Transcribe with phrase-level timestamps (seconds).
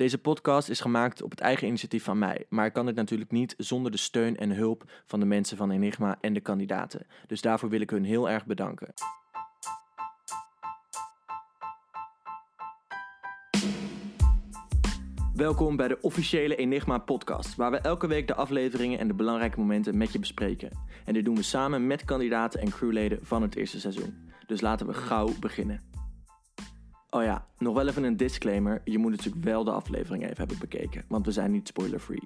[0.00, 3.30] Deze podcast is gemaakt op het eigen initiatief van mij, maar ik kan dit natuurlijk
[3.30, 7.06] niet zonder de steun en hulp van de mensen van Enigma en de kandidaten.
[7.26, 8.94] Dus daarvoor wil ik hun heel erg bedanken.
[15.34, 19.58] Welkom bij de officiële Enigma podcast, waar we elke week de afleveringen en de belangrijke
[19.58, 20.70] momenten met je bespreken.
[21.04, 24.30] En dit doen we samen met kandidaten en crewleden van het eerste seizoen.
[24.46, 25.99] Dus laten we gauw beginnen.
[27.10, 28.80] Oh ja, nog wel even een disclaimer.
[28.84, 32.22] Je moet natuurlijk wel de aflevering even hebben bekeken, want we zijn niet spoiler-free.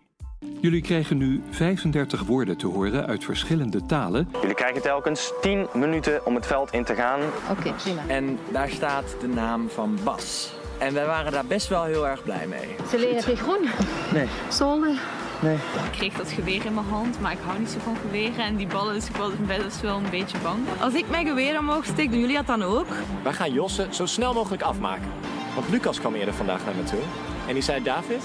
[0.61, 4.29] Jullie krijgen nu 35 woorden te horen uit verschillende talen.
[4.41, 7.21] Jullie krijgen telkens 10 minuten om het veld in te gaan.
[7.51, 8.03] Oké, prima.
[8.09, 10.55] En daar staat de naam van Bas.
[10.79, 12.77] En wij waren daar best wel heel erg blij mee.
[12.89, 13.69] Ze leren tegen groen.
[14.13, 14.99] Nee, Zolder.
[15.41, 15.55] Nee.
[15.55, 18.57] Ik kreeg dat geweer in mijn hand, maar ik hou niet zo van geweren en
[18.57, 20.59] die ballen, dus ik was best wel een beetje bang.
[20.81, 22.87] Als ik mijn geweer omhoog steek, doen jullie dat dan ook?
[23.23, 25.09] Wij gaan Josse zo snel mogelijk afmaken.
[25.55, 27.01] Want Lucas kwam eerder vandaag naar me toe.
[27.47, 28.23] En die zei, David,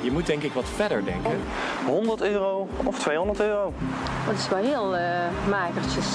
[0.00, 1.40] je moet denk ik wat verder denken.
[1.86, 3.72] 100 euro of 200 euro.
[4.26, 6.06] Dat is wel heel eh, magertjes.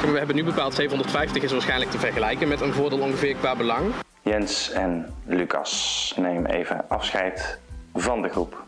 [0.00, 3.92] We hebben nu bepaald 750 is waarschijnlijk te vergelijken met een voordeel ongeveer qua belang.
[4.22, 7.58] Jens en Lucas, neem even afscheid
[7.94, 8.67] van de groep.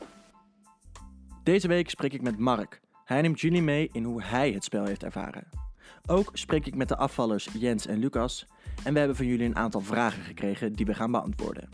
[1.42, 2.80] Deze week spreek ik met Mark.
[3.04, 5.48] Hij neemt jullie mee in hoe hij het spel heeft ervaren.
[6.06, 8.46] Ook spreek ik met de afvallers Jens en Lucas.
[8.84, 11.68] En we hebben van jullie een aantal vragen gekregen die we gaan beantwoorden.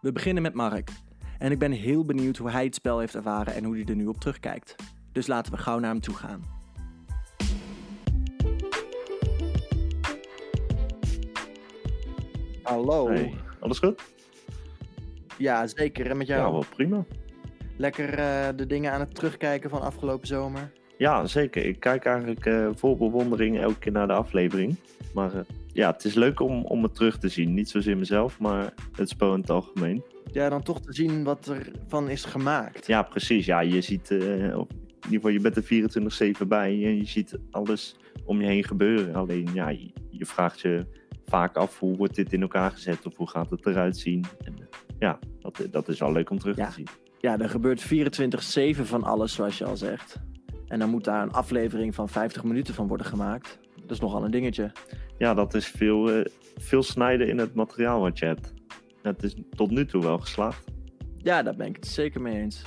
[0.00, 0.90] We beginnen met Mark.
[1.38, 3.96] En ik ben heel benieuwd hoe hij het spel heeft ervaren en hoe hij er
[3.96, 4.74] nu op terugkijkt.
[5.12, 6.42] Dus laten we gauw naar hem toe gaan.
[12.62, 13.08] Hallo.
[13.08, 14.02] Hey, alles goed?
[15.38, 16.10] Ja, zeker.
[16.10, 16.40] En met jou?
[16.40, 17.04] Ja, wel prima.
[17.78, 20.70] Lekker eh, de dingen aan het terugkijken van afgelopen zomer.
[20.96, 21.64] Ja, zeker.
[21.64, 24.76] Ik kijk eigenlijk eh, vol bewondering elke keer naar de aflevering.
[25.14, 25.40] Maar eh,
[25.72, 27.54] ja, het is leuk om, om het terug te zien.
[27.54, 30.02] Niet zozeer mezelf, maar het spel in het algemeen.
[30.32, 32.86] Ja, dan toch te zien wat er van is gemaakt.
[32.86, 33.46] Ja, precies.
[33.46, 34.10] Ja, je ziet,
[34.54, 38.46] op, in ieder geval, je bent er 24-7 bij en je ziet alles om je
[38.46, 39.14] heen gebeuren.
[39.14, 40.86] Alleen, ja, je, je vraagt je
[41.26, 44.24] vaak af hoe wordt dit in elkaar gezet of hoe gaat het eruit zien.
[44.44, 44.54] En,
[44.98, 46.66] ja, dat, dat is wel leuk om terug Ja.
[46.66, 46.86] te zien.
[47.20, 47.86] Ja, er gebeurt 24-7
[48.82, 50.16] van alles, zoals je al zegt.
[50.68, 53.58] En dan moet daar een aflevering van 50 minuten van worden gemaakt.
[53.74, 54.72] Dat is nogal een dingetje.
[55.18, 56.24] Ja, dat is veel, eh,
[56.56, 58.52] veel snijden in het materiaal wat je hebt.
[59.02, 60.64] Het is tot nu toe wel geslaagd.
[61.16, 62.62] Ja, daar ben ik het zeker mee eens.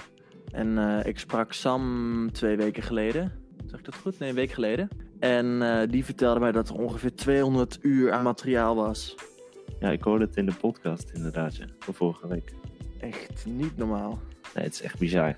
[0.51, 3.31] En eh, ik sprak Sam twee weken geleden.
[3.65, 4.19] Zeg ik dat goed?
[4.19, 4.87] Nee, een week geleden.
[5.19, 9.15] En eh, die vertelde mij dat er ongeveer 200 uur aan materiaal was.
[9.79, 12.53] Ja, ik hoorde het in de podcast inderdaad, ja, van vorige week.
[12.99, 14.19] Echt niet normaal.
[14.55, 15.35] Nee, het is echt bizar.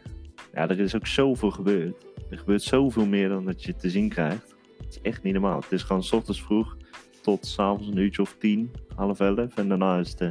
[0.53, 2.05] Ja, er is ook zoveel gebeurd.
[2.29, 4.55] Er gebeurt zoveel meer dan dat je te zien krijgt.
[4.77, 5.59] Het is echt niet normaal.
[5.59, 6.77] Het is gewoon s ochtends vroeg
[7.21, 9.57] tot s'avonds een uurtje of tien, half elf.
[9.57, 10.29] En daarna is het, eh,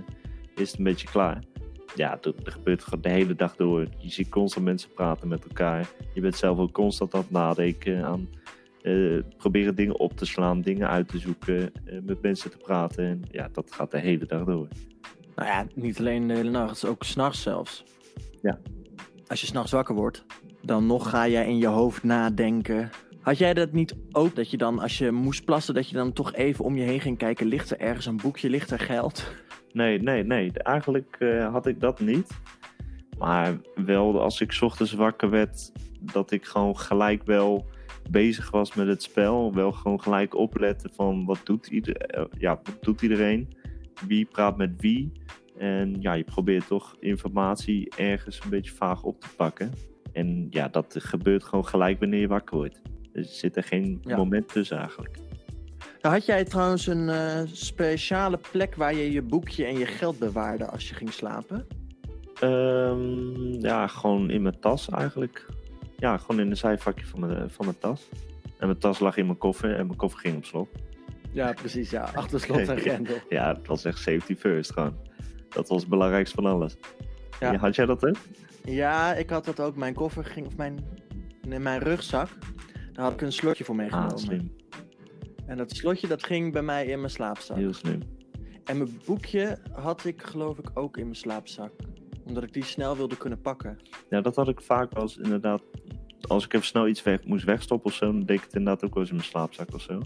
[0.54, 1.42] is een beetje klaar.
[1.94, 3.86] Ja, er, gebeurt gewoon de hele dag door.
[3.98, 5.88] Je ziet constant mensen praten met elkaar.
[6.14, 8.28] Je bent zelf ook constant aan het nadenken, aan
[8.82, 13.04] eh, proberen dingen op te slaan, dingen uit te zoeken, eh, met mensen te praten.
[13.04, 14.68] En ja, dat gaat de hele dag door.
[15.34, 17.84] Nou ja, niet alleen de hele nacht, ook s'nachts zelfs.
[18.42, 18.58] Ja.
[19.26, 20.24] Als je s'nachts wakker wordt,
[20.62, 22.90] dan nog ga jij in je hoofd nadenken.
[23.20, 26.12] Had jij dat niet ook, dat je dan als je moest plassen, dat je dan
[26.12, 29.32] toch even om je heen ging kijken, ligt er ergens een boekje, ligt er geld?
[29.72, 30.52] Nee, nee, nee.
[30.52, 32.30] Eigenlijk eh, had ik dat niet.
[33.18, 37.66] Maar wel als ik 's ochtends wakker werd, dat ik gewoon gelijk wel
[38.10, 39.54] bezig was met het spel.
[39.54, 43.56] Wel gewoon gelijk opletten van wat doet, ieder, eh, ja, wat doet iedereen?
[44.06, 45.12] Wie praat met wie?
[45.58, 49.72] En ja, je probeert toch informatie ergens een beetje vaag op te pakken.
[50.12, 52.80] En ja, dat gebeurt gewoon gelijk wanneer je wakker wordt.
[53.12, 54.16] Er zit er geen Ja.
[54.16, 55.16] moment tussen eigenlijk.
[56.00, 60.18] Nou, had jij trouwens een eh, speciale plek waar je je boekje en je geld
[60.18, 61.66] bewaarde als je ging slapen?
[62.40, 65.46] Ehm, ja, gewoon in mijn tas eigenlijk.
[65.96, 68.08] Ja, gewoon in een zijvakje van mijn, van mijn tas.
[68.58, 70.68] En mijn tas lag in mijn koffer en mijn koffer ging op slot.
[71.32, 72.10] Ja, precies, ja.
[72.14, 73.16] Achter slot en grendel.
[73.28, 74.96] Ja, het was echt safety first gewoon.
[75.54, 76.76] Dat was het belangrijkste van alles.
[77.40, 77.56] Ja.
[77.56, 78.16] Had jij dat ook?
[78.64, 79.76] Ja, ik had dat ook.
[79.76, 80.84] Mijn koffer ging, of mijn,
[81.46, 82.28] nee, mijn rugzak,
[82.92, 84.10] daar had ik een slotje voor meegenomen.
[84.12, 84.56] Ah, slim.
[85.46, 87.56] en dat slotje, dat ging bij mij in mijn slaapzak.
[87.56, 88.00] Heel slim.
[88.64, 91.72] En mijn boekje had ik geloof ik ook in mijn slaapzak.
[92.24, 93.78] Omdat ik die snel wilde kunnen pakken.
[94.10, 95.62] Ja, dat had ik vaak eens inderdaad.
[96.20, 98.84] Als ik even snel iets weg, moest wegstoppen of zo, dan deed ik het inderdaad
[98.84, 99.92] ook wel eens in mijn slaapzak of zo.
[99.92, 100.02] En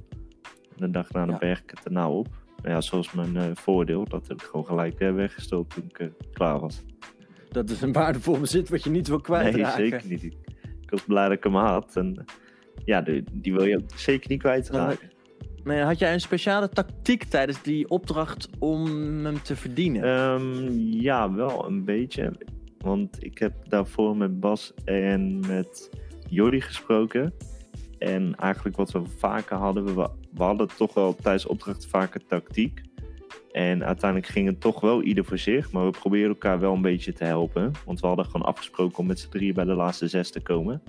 [0.76, 1.40] dan dacht ik, nou, dan Ja.
[1.40, 2.28] berg ik het er nou op.
[2.66, 6.06] Ja, zoals mijn eh, voordeel, dat heb ik gewoon gelijk eh, weggestopt toen ik eh,
[6.32, 6.82] klaar was.
[7.48, 9.72] Dat is een waardevol bezit wat je niet wil Nee, kwijtraken.
[9.72, 10.22] zeker niet.
[10.82, 11.96] Ik was blij dat ik hem had.
[11.96, 12.24] En
[12.84, 15.10] ja, die, die wil je ook zeker niet kwijtraken.
[15.64, 18.86] Nee, had jij een speciale tactiek tijdens die opdracht om
[19.24, 20.02] hem te verdienen?
[20.02, 20.70] Ehm,
[21.00, 22.32] ja, wel een beetje.
[22.78, 25.90] Want ik heb daarvoor met Bas en met
[26.28, 27.32] Jordi gesproken.
[27.98, 32.80] En eigenlijk wat we vaker hadden, we, we hadden toch wel tijdens opdrachten vaker tactiek.
[33.52, 35.72] En uiteindelijk ging het toch wel ieder voor zich.
[35.72, 37.72] Maar we probeerden elkaar wel een beetje te helpen.
[37.84, 40.82] Want we hadden gewoon afgesproken om met z'n drieën bij de laatste zes te komen.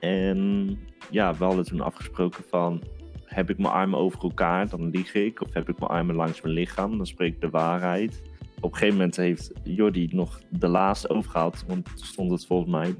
[0.00, 0.68] En
[1.10, 2.82] ja, we hadden toen afgesproken van...
[3.24, 5.40] Heb ik mijn armen over elkaar, dan lieg ik.
[5.40, 8.22] Of heb ik mijn armen langs mijn lichaam, dan spreek ik de waarheid.
[8.60, 11.64] Op een gegeven moment heeft Jordi nog de laatste overgehaald.
[11.66, 12.94] Want toen stond het volgens mij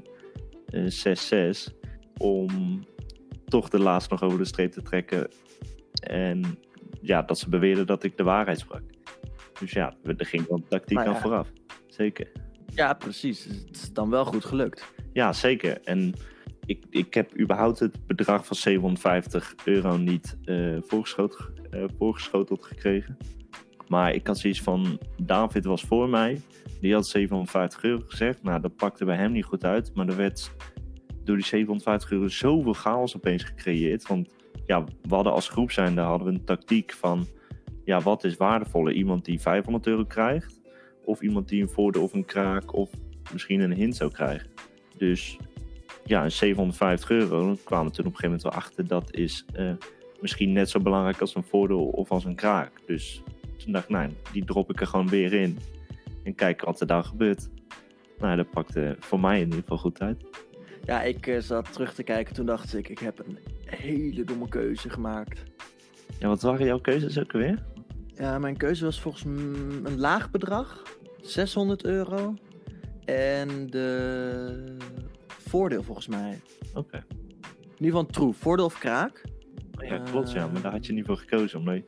[0.67, 1.73] eh, 6-6.
[2.17, 2.49] Om
[3.45, 5.27] toch de laatste nog over de streep te trekken.
[5.99, 6.59] En
[7.01, 8.83] ja, dat ze beweerden dat ik de waarheid sprak.
[9.59, 11.19] Dus ja, er ging wel tactiek Maar aan ja.
[11.19, 11.51] vooraf.
[11.87, 12.31] Zeker.
[12.75, 13.43] Ja, precies.
[13.43, 14.93] Het is dan wel goed gelukt.
[15.13, 15.81] Ja, zeker.
[15.83, 16.13] En
[16.65, 23.17] ik, ik heb überhaupt het bedrag van 750 euro niet eh voorgeschoteld, eh, voorgeschoteld gekregen.
[23.87, 26.41] Maar ik had zoiets van, David was voor mij.
[26.81, 28.43] Die had 750 euro gezegd.
[28.43, 29.91] Nou, dat pakte bij hem niet goed uit.
[29.95, 30.51] Maar er werd
[31.23, 34.07] door die 750 euro zoveel chaos opeens gecreëerd.
[34.07, 34.35] Want
[34.65, 37.25] ja, we hadden als groep zijnde hadden we een tactiek van...
[37.83, 38.93] Ja, wat is waardevoller?
[38.93, 40.61] Iemand die 500 euro krijgt?
[41.05, 42.89] Of iemand die een voordeel of een kraak of
[43.33, 44.49] misschien een hint zou krijgen?
[44.97, 45.37] Dus
[46.05, 47.45] ja, een 750 euro.
[47.45, 48.87] Dan kwamen we toen op een gegeven moment wel achter.
[48.87, 49.71] Dat is eh,
[50.21, 52.71] misschien net zo belangrijk als een voordeel of als een kraak.
[52.85, 53.23] Dus
[53.57, 55.57] toen dacht ik, nou, die drop ik er gewoon weer in.
[56.23, 57.49] En kijken wat er dan gebeurt.
[58.19, 60.23] Nou, dat pakte voor mij in ieder geval goed uit.
[60.87, 62.33] Ja, ik eh, zat terug te kijken.
[62.33, 65.43] Toen dacht ik, ik heb een hele domme keuze gemaakt.
[66.19, 67.63] Ja, wat waren jouw keuzes ook alweer?
[68.13, 69.43] Ja, mijn keuze was volgens mij
[69.83, 70.83] een laag bedrag.
[71.21, 72.33] 600 euro.
[73.05, 74.75] En de
[75.27, 76.39] voordeel volgens mij.
[76.73, 76.97] Oké.
[77.61, 78.37] In ieder geval troef.
[78.37, 79.23] Voordeel of kraak.
[79.79, 80.47] Ja, klopt ja.
[80.47, 81.59] Maar daar had je niet voor gekozen.
[81.59, 81.83] Omdat je-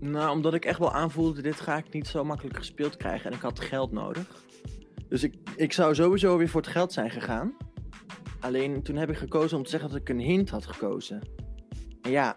[0.00, 3.30] Nou, omdat ik echt wel aanvoelde, dit ga ik niet zo makkelijk gespeeld krijgen.
[3.30, 4.44] En ik had geld nodig.
[5.08, 7.56] Dus ik, ik zou sowieso weer voor het geld zijn gegaan.
[8.40, 11.22] Alleen toen heb ik gekozen om te zeggen dat ik een hint had gekozen.
[12.02, 12.36] En ja,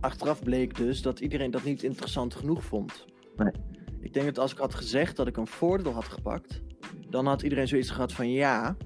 [0.00, 3.04] achteraf bleek dus dat iedereen dat niet interessant genoeg vond.
[3.36, 3.52] Nee.
[4.00, 6.60] Ik denk dat als ik had gezegd dat ik een voordeel had gepakt,
[7.08, 8.76] dan had iedereen zoiets gehad van ja,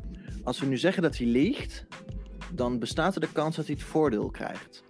[0.43, 1.87] als we nu zeggen dat hij liegt,
[2.53, 4.85] dan bestaat er de kans dat hij het voordeel krijgt.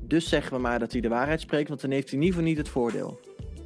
[0.00, 2.38] Dus zeggen we maar dat hij de waarheid spreekt, want dan heeft hij in ieder
[2.38, 3.20] geval niet het voordeel.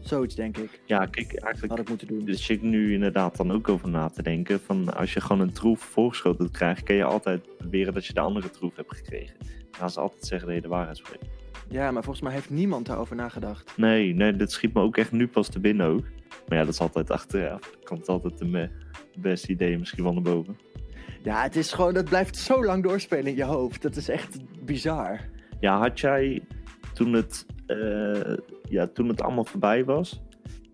[0.06, 0.80] Zoiets denk ik.
[0.84, 2.24] Ja, kijk, eigenlijk Had ik moeten doen.
[2.24, 4.60] Dus ik nu inderdaad dan ook over na te denken.
[4.60, 8.20] Van als je gewoon een troef voorgeschoten krijgt, kun je altijd beweren dat je de
[8.20, 9.36] andere troef hebt gekregen.
[9.38, 11.24] Dan gaan ze altijd zeggen dat je de waarheid spreekt.
[11.68, 13.76] Ja, maar volgens mij heeft niemand daarover nagedacht.
[13.76, 16.04] Nee, nee, dit schiet me ook echt nu pas te binnen ook.
[16.48, 17.60] Maar ja, dat is altijd achteraf.
[17.60, 18.70] Er komt altijd de
[19.18, 20.58] beste idee misschien wel naar boven.
[21.22, 23.82] Ja, het is gewoon, dat blijft zo lang doorspelen in je hoofd.
[23.82, 25.20] Dat is echt bizar.
[25.60, 26.42] Ja, had jij
[26.94, 27.46] toen het,
[28.68, 30.22] ja, toen het allemaal voorbij was,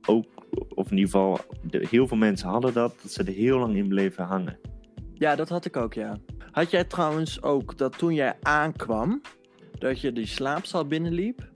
[0.07, 0.27] ook,
[0.75, 1.39] of in ieder geval,
[1.71, 4.59] heel veel mensen hadden dat, dat ze er heel lang in bleven hangen.
[5.15, 6.19] Ja, dat had ik ook, ja.
[6.51, 9.21] Had jij trouwens ook dat toen jij aankwam,
[9.79, 11.51] dat je die slaapzaal binnenliep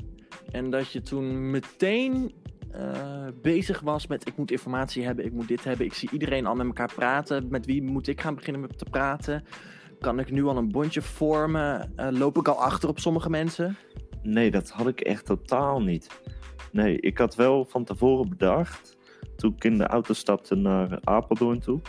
[0.50, 2.32] en dat je toen meteen
[2.70, 6.46] eh, bezig was met ik moet informatie hebben, ik moet dit hebben, ik zie iedereen
[6.46, 9.44] al met elkaar praten, met wie moet ik gaan beginnen met te praten?
[10.00, 11.92] Kan ik nu al een bondje vormen?
[11.96, 13.76] Eh, loop ik al achter op sommige mensen?
[14.26, 16.20] Nee, dat had ik echt totaal niet.
[16.72, 18.96] Nee, ik had wel van tevoren bedacht,
[19.36, 21.80] toen ik in de auto stapte naar Apeldoorn toe,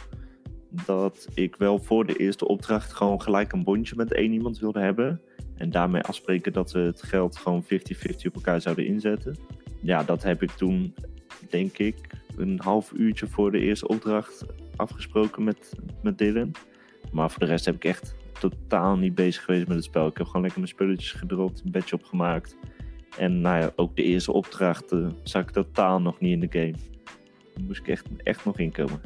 [0.86, 4.79] dat ik wel voor de eerste opdracht gewoon gelijk een bondje met één iemand wilde
[4.79, 5.22] hebben.
[5.56, 7.67] En daarmee afspreken dat we het geld gewoon 50-50
[8.25, 9.36] op elkaar zouden inzetten.
[9.82, 10.94] Ja, dat heb ik toen,
[11.50, 11.96] denk ik,
[12.36, 16.51] een half uurtje voor de eerste opdracht afgesproken met, met Dylan.
[17.12, 20.08] Maar voor de rest heb ik echt totaal niet bezig geweest met het spel.
[20.08, 22.58] Ik heb gewoon lekker mijn spulletjes gedropt, een bedje opgemaakt.
[23.17, 26.60] En nou ja, ook de eerste opdracht eh, zat ik totaal nog niet in de
[26.60, 26.75] game.
[27.53, 29.01] Daar moest ik echt, echt nog inkomen.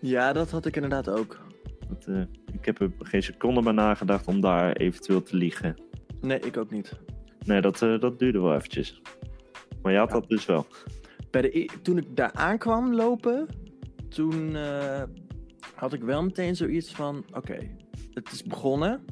[0.00, 1.40] Ja, dat had ik inderdaad ook.
[1.88, 5.76] Dat, eh, ik heb er geen seconde bij nagedacht om daar eventueel te liegen.
[6.20, 7.00] Nee, ik ook niet.
[7.44, 9.02] Nee, dat, eh, dat duurde wel eventjes.
[9.82, 10.14] Maar je had Ja.
[10.14, 10.66] dat dus wel.
[11.30, 13.46] Bij de, e- toen ik daar aankwam lopen,
[14.08, 14.56] toen
[15.74, 17.58] had ik wel meteen zoiets van: oké,
[18.14, 19.04] het is begonnen.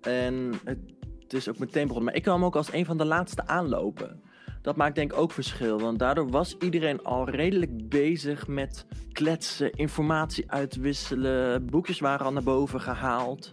[0.00, 2.04] En het, is ook meteen begonnen.
[2.04, 4.22] Maar ik kwam ook als een van de laatste aanlopen.
[4.62, 5.80] Dat maakt denk ik ook verschil.
[5.80, 11.66] Want daardoor was iedereen al redelijk bezig met kletsen, informatie uitwisselen.
[11.66, 13.52] Boekjes waren al naar boven gehaald.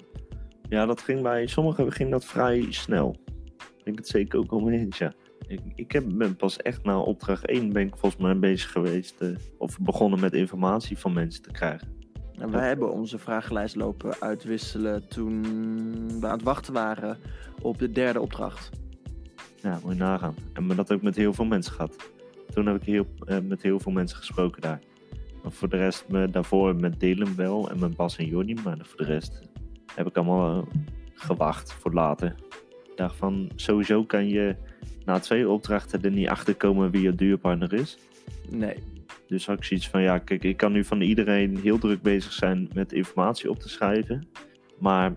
[0.70, 3.16] Ja, dat ging bij sommigen ging dat vrij snel.
[3.58, 5.14] Ik denk het zeker ook om eens, ja.
[5.48, 9.22] Ik, ik heb, ben pas echt na opdracht 1 ben ik volgens mij bezig geweest.
[9.22, 11.88] eh, of begonnen met informatie van mensen te krijgen.
[12.39, 15.42] En wij hebben onze vragenlijst lopen uitwisselen toen
[16.20, 17.18] we aan het wachten waren
[17.62, 18.70] op de derde opdracht.
[19.62, 20.36] Ja, moet je nagaan.
[20.54, 21.96] En dat ook met heel veel mensen gehad.
[22.54, 24.80] Toen heb ik heel, eh, met heel veel mensen gesproken daar.
[25.44, 28.54] Maar voor de rest, me, daarvoor met Dylan wel en met Bas en Jordi.
[28.63, 29.42] Maar voor de rest
[29.96, 30.68] heb ik allemaal eh,
[31.13, 32.36] gewacht voor later.
[32.84, 34.56] Ik dacht van, sowieso kan je
[35.06, 37.98] na twee opdrachten er niet achter komen wie je duurpartner is.
[38.50, 38.95] Nee.
[39.27, 42.32] Dus had ik zoiets van, ja, kijk, ik kan nu van iedereen heel druk bezig
[42.32, 44.27] zijn met informatie op te schrijven.
[44.79, 45.13] Maar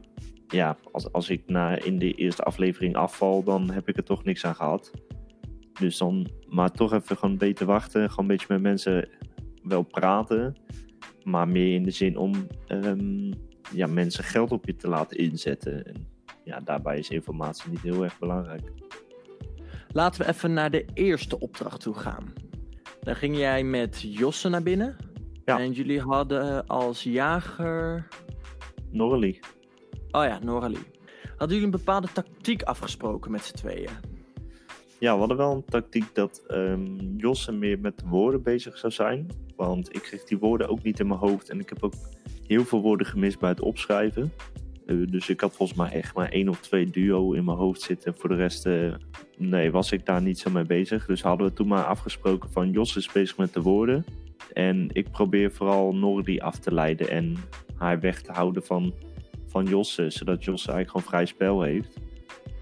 [0.49, 4.25] ja, als, als ik na, in de eerste aflevering afval, dan heb ik er toch
[4.25, 4.91] niks aan gehad.
[5.81, 8.11] Dus dan, maar toch even gewoon beter wachten.
[8.11, 9.09] Gewoon een beetje met mensen
[9.63, 10.57] wel praten.
[11.25, 13.33] Maar meer in de zin om ehm,
[13.73, 15.87] ja, mensen geld op je te laten inzetten.
[15.87, 16.07] En
[16.45, 18.73] ja, daarbij is informatie niet heel erg belangrijk.
[19.93, 22.33] Laten we even naar de eerste opdracht toe gaan.
[23.09, 24.97] Dan ging jij met Josse naar binnen.
[25.45, 25.59] Ja.
[25.59, 28.09] En jullie hadden als jager...
[28.91, 29.41] Norley.
[30.11, 30.87] Oh ja, Noralie.
[31.29, 33.91] Hadden jullie een bepaalde tactiek afgesproken met z'n tweeën?
[34.99, 38.93] Ja, we hadden wel een tactiek dat ehm Josse meer met de woorden bezig zou
[38.93, 39.27] zijn.
[39.57, 41.49] Want ik kreeg die woorden ook niet in mijn hoofd.
[41.51, 41.95] En ik heb ook
[42.47, 44.33] heel veel woorden gemist bij het opschrijven.
[44.89, 47.81] Eh, dus ik had volgens mij echt maar één of twee duo in mijn hoofd
[47.81, 48.15] zitten.
[48.17, 48.95] Voor de rest, eh,
[49.37, 51.07] nee, was ik daar niet zo mee bezig.
[51.07, 54.05] Dus hadden we toen maar afgesproken van Jos is bezig met de woorden.
[54.53, 57.37] En ik probeer vooral Nordi af te leiden en
[57.77, 58.95] haar weg te houden van,
[59.47, 60.11] van Josse.
[60.11, 62.01] Zodat Josse eigenlijk gewoon vrij spel heeft.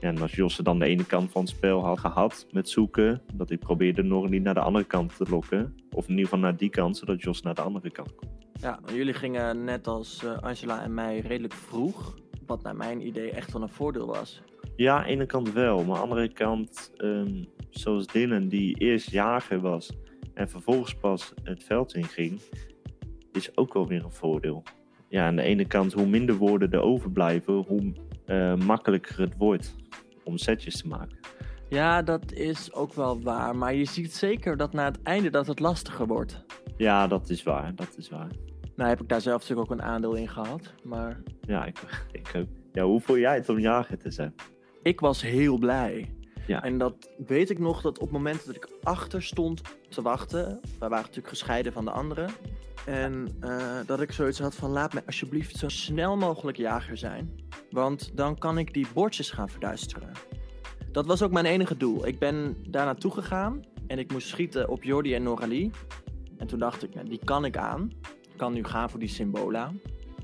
[0.01, 3.51] En als Josse dan de ene kant van het spel had gehad met zoeken, dat
[3.51, 5.75] ik probeerde Nordi naar de andere kant te lokken.
[5.91, 8.46] Of in ieder geval naar die kant, zodat Jos naar de andere kant komt.
[8.61, 12.19] Ja, jullie gingen net als eh, Angela en mij redelijk vroeg.
[12.47, 14.43] Wat naar mijn idee echt wel een voordeel was.
[14.77, 15.77] Ja, aan de ene kant wel.
[15.77, 19.93] Maar aan de andere kant, ehm, zoals Dylan, die eerst jager was
[20.35, 22.41] en vervolgens pas het veld inging,
[23.33, 24.63] is ook wel weer een voordeel.
[25.09, 27.93] Ja, aan de ene kant, hoe minder woorden er overblijven, hoe
[28.27, 29.75] eh, makkelijker het wordt
[30.25, 31.19] om setjes te maken.
[31.69, 33.57] Ja, dat is ook wel waar.
[33.57, 36.45] Maar je ziet zeker dat na het einde dat het lastiger wordt.
[36.77, 37.75] Ja, dat is waar.
[37.75, 38.31] Dat is waar.
[38.77, 40.75] Nou heb ik daar zelf natuurlijk ook een aandeel in gehad.
[40.83, 41.79] Maar Ja, ik,
[42.13, 42.47] ik.
[42.73, 44.35] Ja, hoe voel jij het om jager te zijn?
[44.87, 46.15] ik was heel blij.
[46.47, 46.63] Ja.
[46.63, 50.45] En dat weet ik nog dat op het moment dat ik achter stond te wachten.
[50.79, 52.31] Wij waren natuurlijk gescheiden van de anderen.
[52.87, 57.31] En eh, dat ik zoiets had van laat me alsjeblieft zo snel mogelijk jager zijn.
[57.71, 60.11] Want dan kan ik die bordjes gaan verduisteren.
[60.93, 62.07] Dat was ook mijn enige doel.
[62.07, 65.71] Ik ben daar naartoe gegaan en ik moest schieten op Jordi en Noralie.
[66.39, 67.93] En toen dacht ik, nou, die kan ik aan.
[68.33, 69.73] Ik kan nu gaan voor die symbola.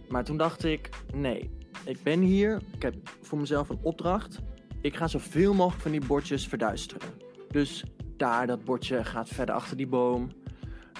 [0.09, 1.51] Maar toen dacht ik, nee,
[1.85, 2.61] ik ben hier.
[2.75, 4.39] Ik heb voor mezelf een opdracht.
[4.81, 7.09] Ik ga zoveel mogelijk van die bordjes verduisteren.
[7.51, 7.85] Dus
[8.17, 10.29] daar, dat bordje gaat verder achter die boom.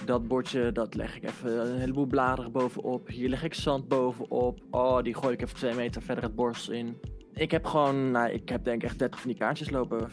[0.05, 3.07] Dat bordje, dat leg ik even een heleboel bladeren bovenop.
[3.07, 4.59] Hier leg ik zand bovenop.
[4.69, 6.99] Oh, die gooi ik even twee meter verder het bos in.
[7.33, 10.09] Ik heb gewoon, nou, ik heb denk ik echt 30 van die kaartjes lopen.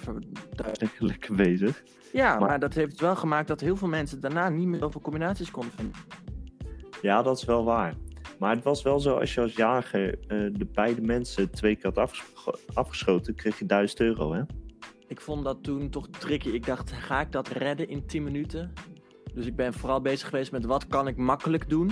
[0.98, 1.82] Lekker bezig.
[2.12, 5.00] Ja, Maar- maar dat heeft wel gemaakt dat heel veel mensen daarna niet meer over
[5.00, 5.94] combinaties konden vinden.
[7.02, 7.94] Ja, dat is wel waar.
[8.38, 10.18] Maar het was wel zo, als je als jager eh,
[10.52, 14.42] de beide mensen twee keer had afgescho- afgeschoten, kreeg je 1000 euro, hè?
[15.08, 16.48] Ik vond dat toen toch tricky.
[16.48, 18.72] Ik dacht, ga ik dat redden in 10 minuten?
[19.34, 21.90] Dus ik ben vooral bezig geweest met wat kan ik makkelijk doen.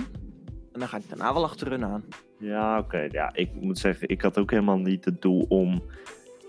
[0.79, 2.03] En dan ga ik daarna wel achter hun aan.
[2.37, 3.07] Ja, oké.
[3.11, 5.83] Ja, ik moet zeggen, ik had ook helemaal niet het doel om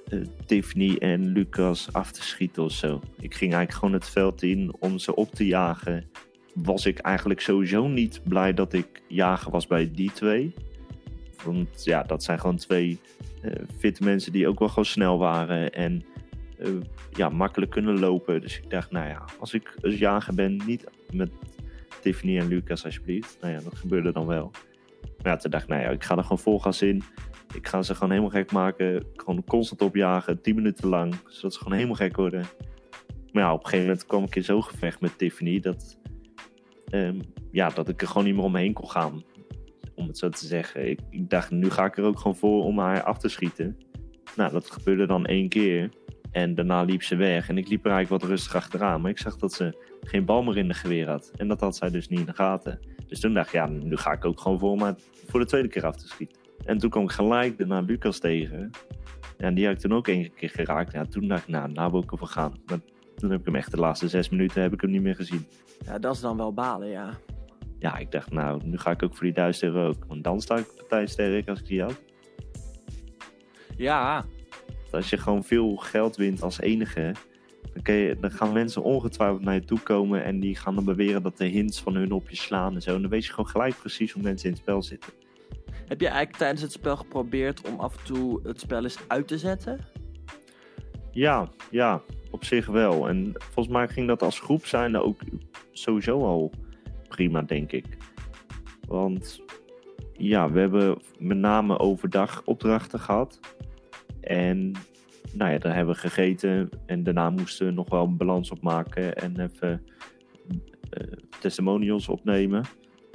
[0.08, 3.00] eh, Tiffany en Lucas af te schieten of zo.
[3.20, 6.10] Ik ging eigenlijk gewoon het veld in om ze op te jagen.
[6.54, 10.54] Was ik eigenlijk sowieso niet blij dat ik jager was bij die twee.
[11.44, 13.00] Want ja, dat zijn gewoon twee
[13.42, 16.04] eh, fitte mensen die ook wel gewoon snel waren en
[16.58, 16.68] eh,
[17.12, 18.40] ja, makkelijk kunnen lopen.
[18.40, 21.30] Dus ik dacht, nou ja, als ik als jager ben, niet met
[22.00, 23.37] Tiffany en Lucas alsjeblieft.
[23.40, 24.50] Nou ja, dat gebeurde dan wel.
[25.23, 27.02] Maar ja, toen dacht ik, nou ja, ik ga er gewoon vol gas in.
[27.54, 29.07] Ik ga ze gewoon helemaal gek maken.
[29.14, 31.14] Gewoon constant opjagen, 10 minuten lang.
[31.26, 32.45] Zodat ze gewoon helemaal gek worden.
[33.33, 35.61] Maar ja, op een gegeven moment kwam ik in zo'n gevecht met Tiffany.
[35.61, 35.99] Dat,
[36.85, 39.23] ehm, ja, dat ik er gewoon niet meer omheen kon gaan.
[39.95, 40.90] Om het zo te zeggen.
[40.90, 43.78] Ik dacht, nu ga ik er ook gewoon voor om haar af te schieten.
[44.37, 45.90] Nou, dat gebeurde dan één keer.
[46.32, 47.49] En daarna liep ze weg.
[47.49, 49.00] En ik liep er eigenlijk wat rustig achteraan.
[49.00, 51.32] Maar ik zag dat ze geen bal meer in de geweer had.
[51.37, 52.80] En dat had zij dus niet in de gaten.
[53.06, 54.94] Dus toen dacht ik, ja, nu ga ik ook gewoon voor om haar
[55.26, 56.38] voor de tweede keer af te schieten.
[56.64, 58.70] En toen kwam ik gelijk daarna Lucas tegen.
[59.38, 60.92] Ja, en die had ik toen ook één keer geraakt.
[60.92, 62.52] Ja, toen dacht ik, nou, nou wil ik ervoor gaan.
[62.66, 62.78] Maar
[63.16, 65.46] toen heb ik hem echt de laatste zes minuten heb ik hem niet meer gezien.
[65.84, 67.10] Ja, dat is dan wel balen, ja.
[67.78, 70.04] Ja, ik dacht, nou, nu ga ik ook voor die duizend euro ook.
[70.08, 72.00] Want dan sta ik partij sterk als ik die had.
[73.76, 74.25] Ja,
[74.92, 77.14] Als je gewoon veel geld wint als enige,
[77.82, 81.23] dan, je, dan gaan mensen ongetwijfeld naar je toe komen en die gaan dan beweren
[81.23, 82.94] dat de hints van hun op je slaan en zo.
[82.94, 85.12] En dan weet je gewoon gelijk precies hoe mensen in het spel zitten.
[85.87, 89.28] Heb je eigenlijk tijdens het spel geprobeerd om af en toe het spel eens uit
[89.28, 89.78] te zetten?
[91.11, 93.09] Ja, ja, op zich wel.
[93.09, 95.20] En volgens mij ging dat als groep zijn ook
[95.73, 96.52] sowieso al
[97.09, 97.97] prima, denk ik.
[98.88, 99.40] Want
[100.12, 103.40] ja, we hebben met name overdag opdrachten gehad.
[104.20, 104.72] En
[105.32, 109.16] nou ja, dan hebben we gegeten en daarna moesten we nog wel een balans opmaken
[109.16, 109.82] en even
[110.90, 111.06] eh,
[111.40, 112.64] testimonials opnemen.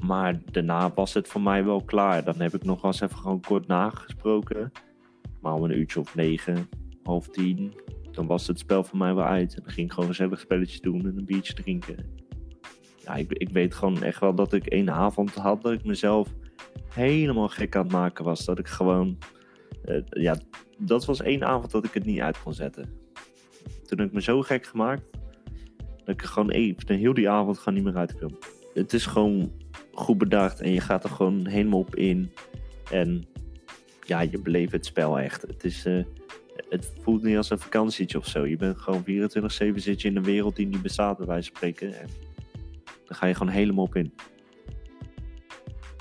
[0.06, 2.24] Maar daarna was het voor mij wel klaar.
[2.24, 4.72] Dan heb ik nog wel eens even gewoon kort nagesproken.
[5.42, 6.70] Maar om een uurtje of negen,
[7.04, 7.74] half tien,
[8.12, 9.56] dan was het spel voor mij wel uit.
[9.56, 11.96] En dan ging ik gewoon gezellig spelletjes doen en een biertje drinken.
[13.04, 16.34] Ja, ik, ik weet gewoon echt wel dat ik één avond had dat ik mezelf
[16.90, 18.46] helemaal gek aan het maken was.
[18.46, 19.18] Dat ik gewoon,
[19.84, 20.38] eh, ja,
[20.78, 22.84] dat was één avond dat ik het niet uit kon zetten.
[23.64, 25.04] Toen heb ik me zo gek gemaakt,
[25.98, 28.38] dat ik gewoon even, heel die avond gewoon niet meer uit kwam.
[28.74, 29.52] Het is gewoon
[29.94, 32.32] goed bedacht en je gaat er gewoon helemaal op in.
[32.92, 33.26] En
[34.02, 35.42] ja, je beleeft het spel echt.
[35.42, 36.04] Het, is, eh,
[36.70, 38.46] het voelt niet als een vakantietje of zo.
[38.46, 41.56] Je bent gewoon 24-7 zit je in een wereld die niet bestaat, bij wijze van
[41.58, 42.00] spreken.
[42.00, 42.08] En
[43.06, 44.14] dan ga je gewoon helemaal op in.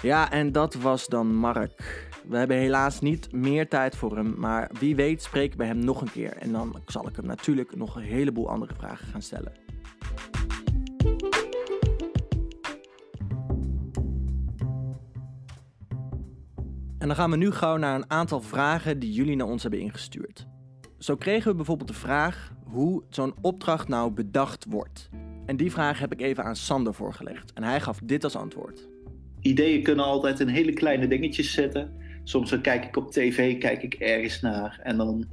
[0.03, 2.13] Ja, en dat was dan Mark.
[2.29, 6.01] We hebben helaas niet meer tijd voor hem, maar wie weet spreken we hem nog
[6.01, 6.37] een keer.
[6.37, 9.53] En dan zal ik hem natuurlijk nog een heleboel andere vragen gaan stellen.
[16.99, 19.81] En dan gaan we nu gauw naar een aantal vragen die jullie naar ons hebben
[19.81, 20.47] ingestuurd.
[20.99, 25.11] Zo kregen we bijvoorbeeld de vraag hoe zo'n opdracht nou bedacht wordt.
[25.47, 27.53] En die vraag heb ik even aan Sander voorgelegd.
[27.53, 28.89] En hij gaf dit als antwoord.
[29.41, 32.03] Ideeën kunnen altijd in hele kleine dingetjes zitten.
[32.25, 35.27] Soms kijk ik op tv, kijk ik ergens naar en dan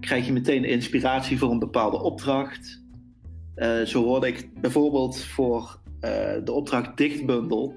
[0.00, 2.82] krijg je meteen inspiratie voor een bepaalde opdracht.
[3.56, 6.10] Uh, zo hoorde ik bijvoorbeeld voor uh,
[6.44, 7.74] de opdracht Dichtbundel,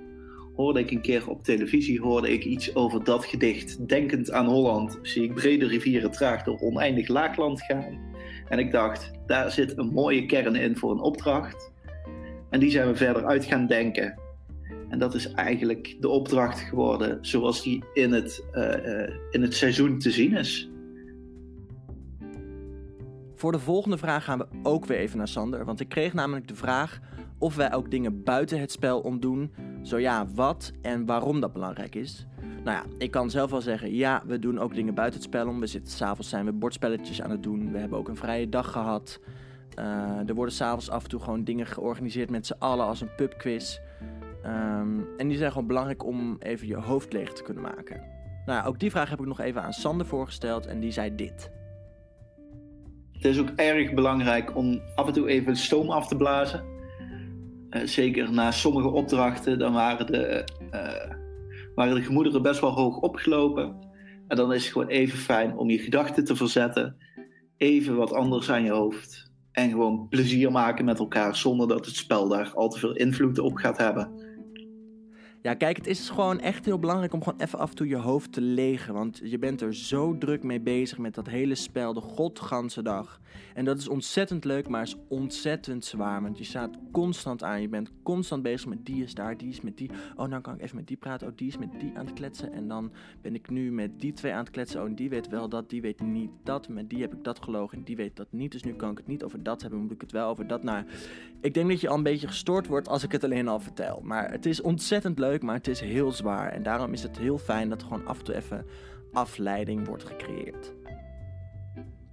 [0.55, 3.87] hoorde ik een keer op televisie hoorde ik iets over dat gedicht.
[3.87, 8.15] Denkend aan Holland zie ik brede rivieren traag door oneindig laagland gaan.
[8.49, 11.71] En ik dacht, daar zit een mooie kern in voor een opdracht.
[12.49, 14.19] En die zijn we verder uit gaan denken.
[14.89, 19.55] En dat is eigenlijk de opdracht geworden zoals die in het, uh, uh, in het
[19.55, 20.69] seizoen te zien is.
[23.35, 25.65] Voor de volgende vraag gaan we ook weer even naar Sander.
[25.65, 26.99] Want ik kreeg namelijk de vraag
[27.37, 29.51] of wij ook dingen buiten het spel omdoen.
[29.83, 32.27] Zo ja, wat en waarom dat belangrijk is.
[32.63, 35.47] Nou ja, ik kan zelf wel zeggen, ja, we doen ook dingen buiten het spel
[35.47, 35.59] om.
[35.59, 37.71] We zitten s'avonds zijn we bordspelletjes aan het doen.
[37.71, 39.19] We hebben ook een vrije dag gehad.
[39.79, 43.15] Uh, er worden s'avonds af en toe gewoon dingen georganiseerd met z'n allen als een
[43.15, 43.79] pubquiz.
[44.47, 48.01] Um, en die zijn gewoon belangrijk om even je hoofd leeg te kunnen maken.
[48.45, 51.51] Nou ook die vraag heb ik nog even aan Sander voorgesteld en die zei dit.
[53.11, 56.63] Het is ook erg belangrijk om af en toe even stoom af te blazen.
[57.69, 61.15] Uh, zeker na sommige opdrachten, dan waren de, uh,
[61.75, 63.75] waren de gemoederen best wel hoog opgelopen.
[64.27, 66.95] En dan is het gewoon even fijn om je gedachten te verzetten.
[67.57, 69.31] Even wat anders aan je hoofd.
[69.51, 73.39] En gewoon plezier maken met elkaar zonder dat het spel daar al te veel invloed
[73.39, 74.26] op gaat hebben.
[75.41, 77.95] Ja, kijk, het is gewoon echt heel belangrijk om gewoon even af en toe je
[77.95, 78.93] hoofd te legen.
[78.93, 83.19] Want je bent er zo druk mee bezig met dat hele spel de godganse dag.
[83.53, 86.21] En dat is ontzettend leuk, maar is ontzettend zwaar.
[86.21, 87.61] Want je staat constant aan.
[87.61, 89.89] Je bent constant bezig met die is daar, die is met die.
[90.15, 91.27] Oh, nou kan ik even met die praten.
[91.27, 92.53] Oh, die is met die aan het kletsen.
[92.53, 94.81] En dan ben ik nu met die twee aan het kletsen.
[94.81, 96.69] Oh, en die weet wel dat, die weet niet dat.
[96.69, 98.51] Met die heb ik dat gelogen en die weet dat niet.
[98.51, 100.63] Dus nu kan ik het niet over dat hebben, moet ik het wel over dat.
[100.63, 100.85] Nou,
[101.41, 104.01] ik denk dat je al een beetje gestoord wordt als ik het alleen al vertel.
[104.03, 106.51] Maar het is ontzettend leuk, maar het is heel zwaar.
[106.51, 108.65] En daarom is het heel fijn dat er gewoon af en toe even
[109.13, 110.73] afleiding wordt gecreëerd.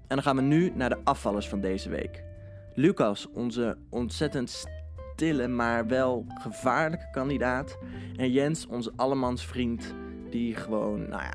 [0.07, 2.25] En dan gaan we nu naar de afvallers van deze week.
[2.75, 4.67] Lucas, onze ontzettend
[5.15, 7.79] stille, maar wel gevaarlijke kandidaat.
[8.17, 9.95] En Jens, onze allemans vriend,
[10.31, 11.35] die gewoon, nou ja,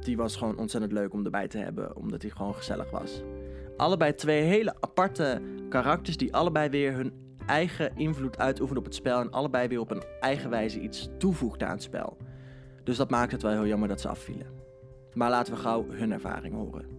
[0.00, 3.22] die was gewoon ontzettend leuk om erbij te hebben, omdat hij gewoon gezellig was.
[3.76, 7.12] Allebei twee hele aparte karakters die allebei weer hun
[7.46, 11.68] eigen invloed uitoefenen op het spel en allebei weer op een eigen wijze iets toevoegden
[11.68, 12.16] aan het spel.
[12.84, 14.46] Dus dat maakt het wel heel jammer dat ze afvielen.
[15.12, 16.93] Maar laten we gauw hun ervaring horen.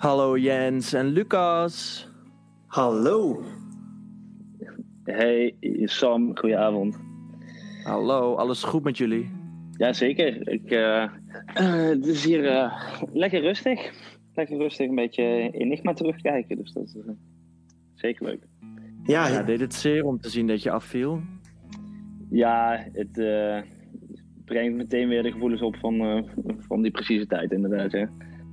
[0.00, 2.08] Hallo Jens en Lucas.
[2.66, 3.42] Hallo.
[5.04, 6.98] Hey Sam, goedenavond.
[7.84, 9.30] Hallo, alles goed met jullie?
[9.76, 10.48] Jazeker.
[10.48, 11.08] Ik, uh, uh,
[11.94, 12.82] het is hier uh,
[13.12, 13.92] lekker rustig.
[14.34, 16.56] Lekker rustig een beetje Enigma terugkijken.
[16.56, 16.96] Dus dat is
[17.94, 18.46] zeker leuk.
[19.04, 21.20] Ja, ja, deed het zeer om te zien dat je afviel?
[22.30, 23.12] Ja, het
[24.44, 26.26] brengt meteen weer de gevoelens op van,
[26.58, 27.92] van die precieze tijd inderdaad.
[27.92, 28.04] Hè.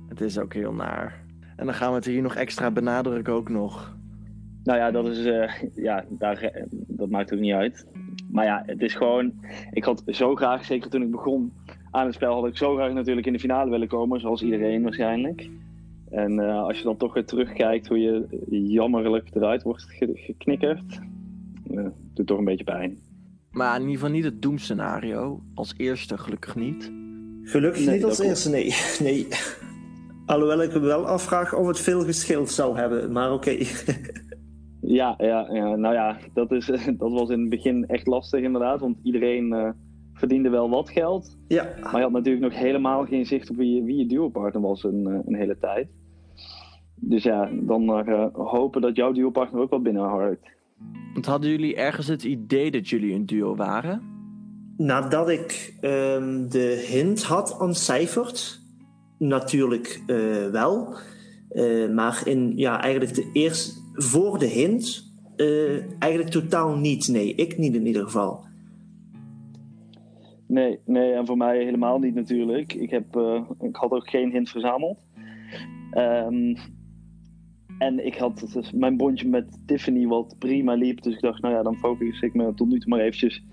[0.08, 1.26] Het is ook heel naar.
[1.58, 3.96] En dan gaan we het hier nog extra benadrukken ook nog.
[4.64, 5.22] Nou ja, dat, is,
[5.74, 7.86] ja, daar, dat maakt ook niet uit.
[8.30, 9.32] maar ja, het is gewoon.
[9.72, 11.52] Ik had zo graag, zeker toen ik begon
[11.90, 14.82] aan het spel, had ik zo graag natuurlijk in de finale willen komen, zoals iedereen
[14.82, 15.48] waarschijnlijk.
[16.10, 18.26] En eh, als je dan toch weer terugkijkt hoe je
[18.66, 21.00] jammerlijk eruit wordt ge- geknikkerd,
[21.70, 22.98] uh, doet toch een beetje pijn.
[23.50, 25.42] Maar in ieder geval niet het doemscenario.
[25.54, 26.92] Als eerste gelukkig niet.
[27.42, 28.74] Gelukkig Nee, niet als eerste, nee.
[29.12, 29.26] nee.
[30.28, 33.56] Alhoewel ik me wel afvraag of het veel geschild zou hebben, maar oké.
[34.80, 36.66] Ja, ja, ja, nou ja, dat, is,
[36.98, 39.70] dat was in het begin echt lastig inderdaad, want iedereen eh,
[40.12, 41.36] verdiende wel wat geld.
[41.48, 41.68] Ja.
[41.82, 44.84] Maar je had natuurlijk nog helemaal geen zicht op wie je, wie je duopartner was
[44.84, 45.88] een, eh, een hele tijd.
[46.94, 50.48] Dus ja, dan maar eh, hopen dat jouw duopartner ook wel binnenharkt.
[51.12, 54.02] Want hadden jullie ergens het idee dat jullie een duo waren?
[54.76, 58.57] Nadat ik ehm, de hint had ontcijferd,
[59.18, 60.94] natuurlijk eh, wel.
[61.48, 67.08] Eh, maar in, ja, eigenlijk de eerste, voor de hint, eh, eigenlijk totaal niet.
[67.08, 68.46] Nee, ik niet in ieder geval.
[70.46, 72.72] Nee, nee, en voor mij helemaal niet natuurlijk.
[72.72, 73.16] Ik, heb,
[73.60, 75.06] ik had ook geen hint verzameld.
[75.90, 76.56] Ehm,
[77.78, 81.02] en ik had dus mijn bondje met Tiffany wat prima liep.
[81.02, 83.44] Dus ik dacht, nou ja, dan focus ik me tot nu toe maar eventjes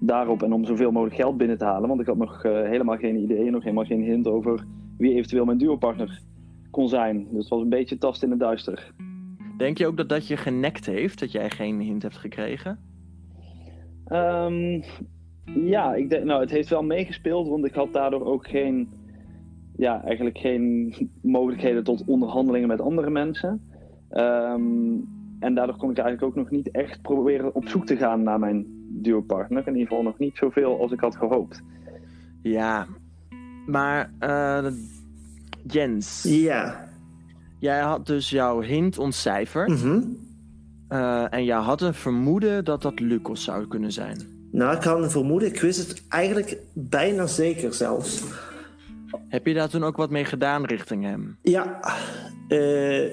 [0.00, 0.42] daarop.
[0.42, 1.88] En om zoveel mogelijk geld binnen te halen.
[1.88, 4.66] Want ik had nog helemaal geen idee, nog helemaal geen hint over
[4.98, 6.20] wie eventueel mijn duopartner
[6.70, 7.26] kon zijn.
[7.30, 8.92] Dus het was een beetje tast in het duister.
[9.56, 12.78] Denk je ook dat dat je genekt heeft, dat jij geen hint hebt gekregen?
[14.04, 14.82] Ehm,
[15.44, 18.88] ja, ik denk, nou, het heeft wel meegespeeld, want ik had daardoor ook geen,
[19.76, 23.70] ja, eigenlijk geen mogelijkheden tot onderhandelingen met andere mensen.
[24.08, 24.94] Ehm,
[25.38, 28.38] en daardoor kon ik eigenlijk ook nog niet echt proberen op zoek te gaan naar
[28.38, 29.66] mijn duopartner.
[29.66, 31.62] In ieder geval nog niet zoveel als ik had gehoopt.
[32.42, 32.86] Ja,
[33.66, 34.66] maar eh,
[35.66, 36.22] Jens.
[36.22, 36.88] Ja.
[37.58, 39.68] Jij had dus jouw hint ontcijferd.
[39.68, 40.00] Mhm.
[40.88, 44.18] Eh, en jij had een vermoeden dat dat Lucas zou kunnen zijn.
[44.50, 45.48] Nou, ik had een vermoeden.
[45.48, 48.22] Ik wist het eigenlijk bijna zeker zelfs.
[49.28, 51.36] Heb je daar toen ook wat mee gedaan richting hem?
[51.42, 51.80] Ja,
[52.48, 53.12] eh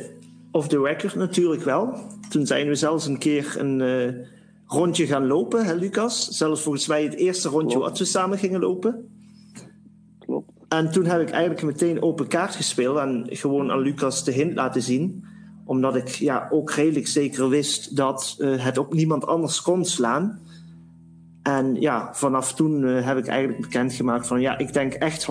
[0.52, 1.96] off the record natuurlijk wel.
[2.30, 4.26] Toen zijn we zelfs een keer een
[4.68, 6.28] rondje gaan lopen, hè Lucas?
[6.28, 9.13] Zelfs volgens mij het eerste rondje wat we samen gingen lopen.
[10.74, 14.54] En toen heb ik eigenlijk meteen open kaart gespeeld en gewoon aan Lucas de hint
[14.54, 15.26] laten zien.
[15.66, 20.40] Omdat ik ja, ook redelijk zeker wist dat eh, het op niemand anders kon slaan.
[21.42, 25.28] En ja, vanaf toen eh, heb ik eigenlijk bekendgemaakt van ja, ik denk echt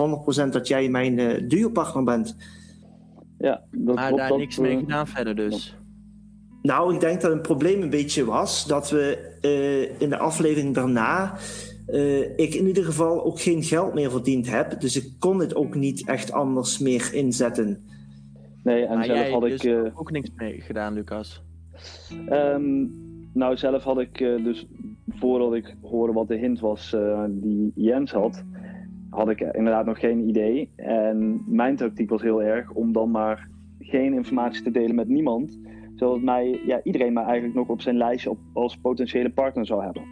[0.47, 2.35] 100% dat jij mijn eh duopartner bent.
[3.37, 5.77] Ja, dat Maar daar dat, niks mee gedaan verder dus.
[6.61, 10.73] Nou, ik denk dat een probleem een beetje was dat we eh, in de aflevering
[10.73, 11.37] daarna.
[11.85, 14.79] Eh, ik in ieder geval ook geen geld meer verdiend heb.
[14.81, 17.83] Dus ik kon het ook niet echt anders meer inzetten.
[18.63, 19.85] Nee, en Maar zelf jij had dus ik...
[19.85, 21.43] eh, ook niks mee gedaan, Lucas.
[22.27, 22.85] Ehm,
[23.33, 24.67] nou, zelf had ik eh, dus
[25.09, 28.43] voordat ik hoorde wat de hint was eh, die Jens had,
[29.09, 30.69] had ik inderdaad nog geen idee.
[30.75, 33.47] En mijn tactiek was heel erg om dan maar
[33.79, 35.59] geen informatie te delen met niemand,
[35.95, 39.83] zodat mij, ja, iedereen mij eigenlijk nog op zijn lijstje op, als potentiële partner zou
[39.83, 40.03] hebben.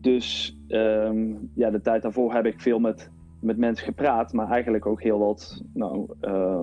[0.00, 3.10] Dus ehm, ja, de tijd daarvoor heb ik veel met,
[3.40, 6.62] met mensen gepraat, maar eigenlijk ook heel wat nou, eh,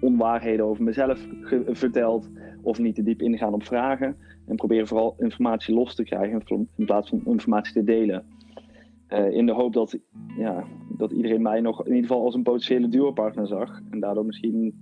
[0.00, 1.26] onwaarheden over mezelf
[1.66, 2.30] verteld
[2.62, 4.16] of niet te diep ingaan op vragen.
[4.46, 8.24] En proberen vooral informatie los te krijgen in- plaats van informatie te delen.
[9.06, 9.98] Eh, in de hoop dat,
[10.36, 10.64] ja,
[10.96, 13.80] dat iedereen mij nog in ieder geval als een potentiële duopartner zag.
[13.90, 14.74] En daardoor misschien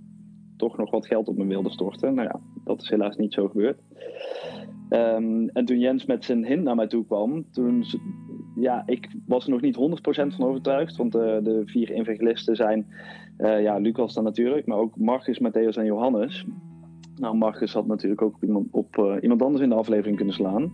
[0.59, 2.13] toch nog wat geld op me wilde storten.
[2.13, 3.79] Nou ja, dat is helaas niet zo gebeurd.
[4.89, 7.83] Ehm, en toen Jens met zijn hint naar mij toe kwam, toen,
[8.55, 10.97] ja, ik was er nog niet 100% van overtuigd.
[10.97, 12.87] Want de vier evangelisten zijn,
[13.37, 16.45] eh, ja, Lucas dan natuurlijk, maar ook Marcus, Matthäus en Johannes.
[17.15, 20.71] Nou, Marcus had natuurlijk ook iemand, op, eh, iemand anders in de aflevering kunnen slaan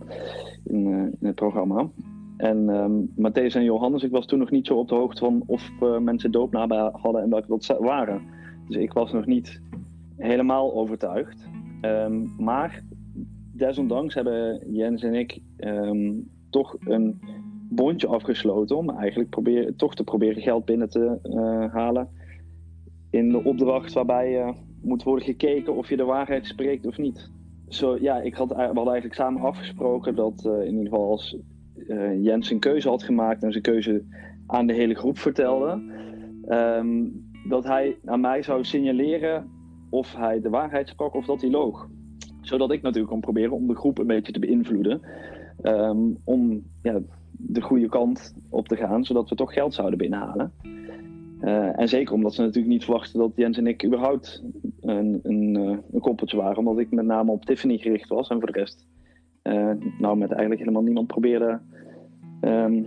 [0.64, 1.88] in, eh, in het programma.
[2.36, 5.42] En ehm Matthäus en Johannes, ik was toen nog niet zo op de hoogte van
[5.46, 5.70] of
[6.00, 8.22] mensen doopnamen hadden en welke dat waren.
[8.66, 9.60] Dus ik was nog niet
[10.16, 11.48] helemaal overtuigd.
[11.80, 12.82] Ehm, maar
[13.52, 16.12] desondanks hebben Jens en ik ehm,
[16.50, 17.20] toch een
[17.68, 19.36] bondje afgesloten om eigenlijk
[19.76, 22.08] toch te proberen geld binnen te eh, halen.
[23.10, 24.52] In de opdracht waarbij eh,
[24.82, 27.30] moet worden gekeken of je de waarheid spreekt of niet.
[27.68, 31.36] Zo, ja, ik had, we hadden eigenlijk samen afgesproken dat eh, in ieder geval als
[32.20, 34.04] Jens een keuze had gemaakt en zijn keuze
[34.46, 35.82] aan de hele groep vertelde,
[36.46, 37.04] ehm,
[37.48, 39.50] dat hij aan mij zou signaleren
[39.90, 41.88] of hij de waarheid sprak of dat hij loog.
[42.40, 45.00] Zodat ik natuurlijk kon proberen om de groep een beetje te beïnvloeden.
[45.62, 50.52] ehm, om ja, de goede kant op te gaan, zodat we toch geld zouden binnenhalen.
[51.40, 54.42] Eh, en zeker omdat ze natuurlijk niet verwachten dat Jens en ik überhaupt
[54.80, 56.56] een, een, eh, een koppeltje waren.
[56.56, 58.86] Omdat ik met name op Tiffany gericht was en voor de rest
[59.42, 61.60] eh, nou met eigenlijk helemaal niemand probeerde,
[62.40, 62.82] ehm,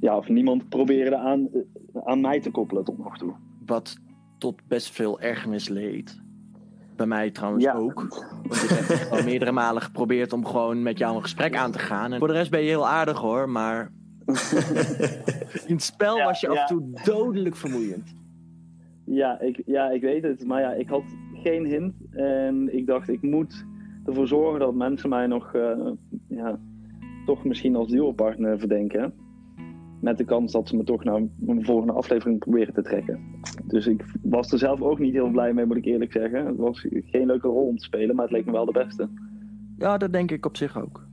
[0.00, 1.48] ja, of niemand probeerde aan,
[2.04, 3.32] aan mij te koppelen tot nog toe.
[3.68, 3.96] Wat
[4.38, 6.20] tot best veel ergernis leed.
[6.96, 8.06] Bij mij trouwens ook.
[8.42, 11.78] Want ik heb al meerdere malen geprobeerd om gewoon met jou een gesprek aan te
[11.78, 12.12] gaan.
[12.12, 13.92] En voor de rest ben je heel aardig hoor, maar
[15.66, 18.14] in het spel was je af en toe dodelijk vermoeiend.
[19.04, 20.46] Ja ik, ja, ik weet het.
[20.46, 21.04] Maar ja, ik had
[21.34, 21.94] geen hint.
[22.10, 23.64] En ik dacht, ik moet
[24.04, 25.90] ervoor zorgen dat mensen mij nog uh,
[26.28, 26.58] ja,
[27.26, 29.14] toch misschien als duopartner verdenken.
[30.00, 33.20] Met de kans dat ze me toch naar een volgende aflevering proberen te trekken.
[33.64, 36.46] Dus ik was er zelf ook niet heel blij mee, moet ik eerlijk zeggen.
[36.46, 39.08] Het was geen leuke rol om te spelen, maar het leek me wel de beste.
[39.78, 41.06] Ja, dat denk ik op zich ook.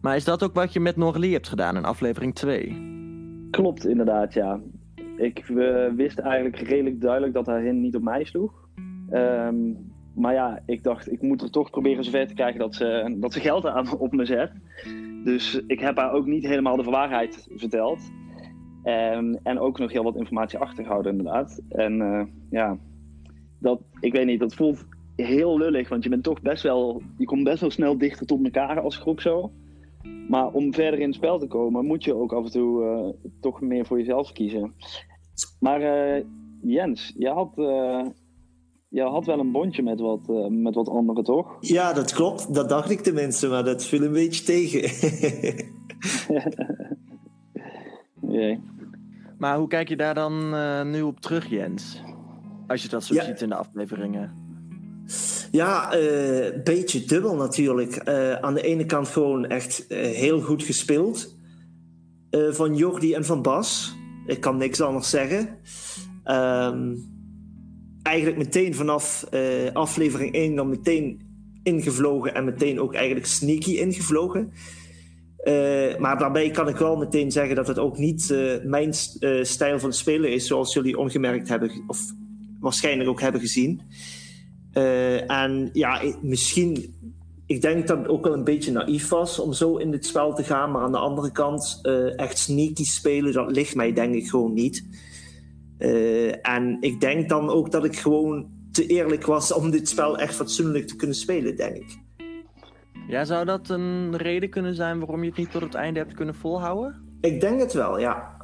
[0.00, 2.88] Maar is dat ook wat je met Norlie hebt gedaan in aflevering 2?
[3.50, 4.60] Klopt, inderdaad, ja.
[5.16, 8.68] Ik uh, wist eigenlijk redelijk duidelijk dat hij niet op mij sloeg.
[9.12, 13.16] Um, maar ja, ik dacht, ik moet er toch proberen zover te krijgen dat ze,
[13.18, 14.52] dat ze geld aan op me zet.
[15.24, 18.10] Dus ik heb haar ook niet helemaal de waarheid verteld.
[18.82, 21.60] En, en ook nog heel wat informatie achtergehouden, inderdaad.
[21.68, 22.78] En uh, ja,
[23.58, 25.88] dat, ik weet niet, dat voelt heel lullig.
[25.88, 28.96] Want je bent toch best wel, je komt best wel snel dichter tot elkaar als
[28.96, 29.52] groep zo.
[30.28, 33.30] Maar om verder in het spel te komen, moet je ook af en toe uh,
[33.40, 34.74] toch meer voor jezelf kiezen.
[35.60, 36.24] Maar uh,
[36.62, 37.58] Jens, je had
[38.90, 41.56] je had wel een bondje met wat, uh, met wat anderen, toch?
[41.60, 42.54] Ja, dat klopt.
[42.54, 44.90] Dat dacht ik tenminste, maar dat viel een beetje tegen.
[48.34, 48.60] nee.
[49.38, 52.02] Maar hoe kijk je daar dan uh, nu op terug, Jens?
[52.66, 53.24] Als je dat zo ja.
[53.24, 54.48] ziet in de afleveringen.
[55.50, 58.08] Ja, een uh, beetje dubbel natuurlijk.
[58.40, 61.38] aan de ene kant gewoon echt heel goed gespeeld.
[62.30, 63.94] van Jordi en van Bas.
[64.26, 65.58] Ik kan niks anders zeggen.
[66.24, 67.19] Um,
[68.10, 71.20] eigenlijk meteen vanaf uh, aflevering 1 dan meteen
[71.62, 74.52] ingevlogen en meteen ook eigenlijk sneaky ingevlogen.
[75.44, 78.94] Uh, maar daarbij kan ik wel meteen zeggen dat het ook niet uh, mijn
[79.42, 82.00] stijl van spelen is, zoals jullie ongemerkt hebben, of
[82.60, 83.80] waarschijnlijk ook hebben gezien.
[85.26, 86.94] en ja, misschien,
[87.46, 90.34] ik denk dat het ook wel een beetje naïef was om zo in dit spel
[90.34, 91.80] te gaan, maar aan de andere kant,
[92.16, 94.84] echt sneaky spelen, dat ligt mij denk ik gewoon niet.
[95.80, 100.18] Uh, en ik denk dan ook dat ik gewoon te eerlijk was om dit spel
[100.18, 101.98] echt fatsoenlijk te kunnen spelen, denk ik.
[103.08, 106.14] Ja, zou dat een reden kunnen zijn waarom je het niet tot het einde hebt
[106.14, 106.94] kunnen volhouden?
[107.20, 108.38] Ik denk het wel, ja.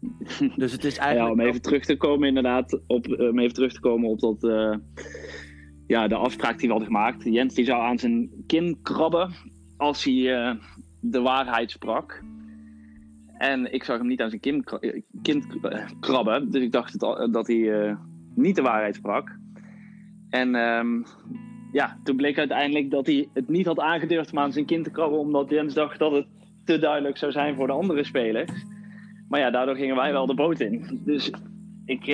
[0.56, 1.36] Dus het is eigenlijk.
[1.36, 4.44] Ja, om even terug te komen, inderdaad, op, om even terug te komen op dat.
[4.44, 4.76] Uh,
[5.86, 7.24] ja, de afspraak die we hadden gemaakt.
[7.24, 9.32] Jens die zou aan zijn kin krabben
[9.76, 10.54] als hij uh,
[11.00, 12.22] de waarheid sprak.
[13.50, 14.78] En ik zag hem niet aan zijn kind,
[15.22, 15.46] kind
[16.00, 16.50] krabben.
[16.50, 16.98] Dus ik dacht
[17.32, 17.96] dat hij
[18.34, 19.38] niet de waarheid sprak.
[20.30, 21.04] En um,
[21.72, 24.90] ja, toen bleek uiteindelijk dat hij het niet had aangedurfd om aan zijn kind te
[24.90, 25.18] krabben.
[25.18, 26.26] Omdat Jens dacht dat het
[26.64, 28.52] te duidelijk zou zijn voor de andere spelers.
[29.28, 31.00] Maar ja, daardoor gingen wij wel de boot in.
[31.04, 31.30] Dus
[31.84, 32.06] ik,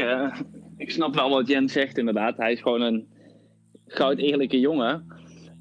[0.77, 2.37] ik snap wel wat Jens zegt inderdaad.
[2.37, 3.07] Hij is gewoon een
[3.87, 5.07] goud eerlijke jongen.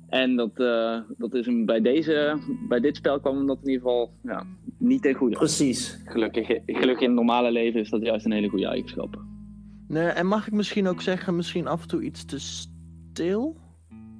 [0.10, 3.82] En dat, uh, dat is hem bij, deze, bij dit spel kwam dat in ieder
[3.82, 4.46] geval ja,
[4.78, 5.36] niet ten goede.
[5.36, 6.02] Precies.
[6.06, 9.22] Gelukkig, gelukkig in het normale leven is dat juist een hele goede eigenschap.
[9.88, 13.58] Nee, en mag ik misschien ook zeggen, misschien af en toe iets te stil?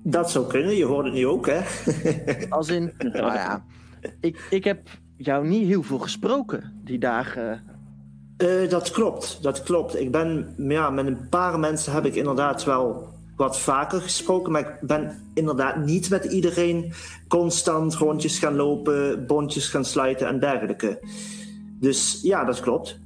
[0.04, 1.62] Dat zou kunnen, je hoort het nu ook, hè?
[2.50, 3.66] Als in, nou ja,
[4.20, 4.80] ik, ik heb
[5.18, 7.64] jou niet heel veel gesproken die dagen.
[8.38, 10.00] Uh, dat klopt, dat klopt.
[10.00, 13.08] Ik ben, ja, met een paar mensen heb ik inderdaad wel
[13.40, 14.52] wat vaker gesproken.
[14.52, 16.94] Maar ik ben inderdaad niet met iedereen
[17.28, 21.00] constant rondjes gaan lopen, bondjes gaan sluiten en dergelijke.
[21.80, 23.00] Dus ja, dat klopt.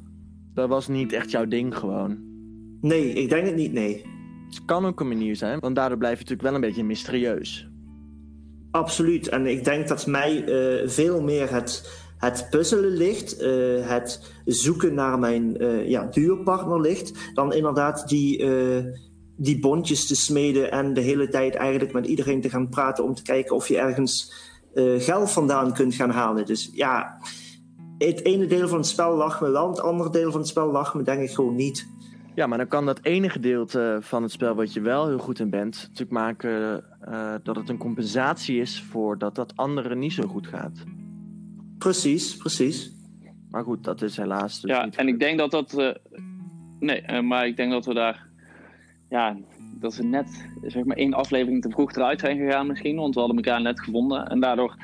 [0.53, 2.17] Dat was niet echt jouw ding gewoon?
[2.81, 4.05] Nee, ik denk het niet, nee.
[4.49, 7.67] Het kan ook een manier zijn, want daardoor blijf je natuurlijk wel een beetje mysterieus.
[8.71, 9.27] Absoluut.
[9.29, 14.93] En ik denk dat mij uh, veel meer het, het puzzelen ligt, uh, het zoeken
[14.93, 18.45] naar mijn uh, ja, duurpartner ligt, dan inderdaad die
[19.37, 23.13] die bondjes te smeden en de hele tijd eigenlijk met iedereen te gaan praten om
[23.13, 24.33] te kijken of je ergens
[24.73, 26.45] uh, geld vandaan kunt gaan halen.
[26.45, 27.17] Dus ja,
[27.97, 30.71] het ene deel van het spel lag me wel, het andere deel van het spel
[30.71, 31.87] lag me denk ik gewoon niet.
[32.35, 35.39] Ja, maar dan kan dat ene gedeelte van het spel wat je wel heel goed
[35.39, 40.13] in bent, natuurlijk maken uh, dat het een compensatie is voor dat dat andere niet
[40.13, 40.83] zo goed gaat.
[41.77, 42.91] Precies, precies.
[43.49, 44.61] Maar goed, dat is helaas.
[44.61, 45.79] Dus ja, niet en ik denk dat dat.
[45.79, 45.91] Uh,
[46.79, 48.29] nee, maar ik denk dat we daar
[49.13, 49.37] ja,
[49.79, 52.95] dat ze net zeg maar één aflevering te vroeg eruit zijn gegaan misschien.
[52.95, 54.27] Want we hadden elkaar net gevonden.
[54.27, 54.75] En daardoor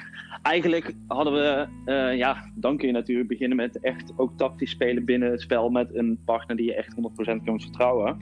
[0.42, 5.06] eigenlijk hadden we, uh, ja, dan kun je natuurlijk beginnen met echt ook tactisch spelen
[5.06, 8.18] binnen het spel met een partner die je echt 100% kunt vertrouwen.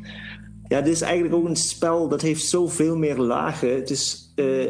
[0.68, 3.76] Ja, dit is eigenlijk ook een spel dat heeft zoveel meer lagen.
[3.76, 4.68] Het is, uh,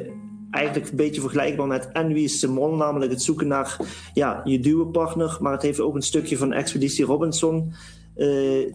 [0.51, 3.77] eigenlijk een beetje vergelijkbaar met En Wie is de Mol, namelijk het zoeken naar
[4.13, 5.37] ja, je duopartner.
[5.41, 7.73] Maar het heeft ook een stukje van Expeditie Robinson.
[8.17, 8.25] Uh,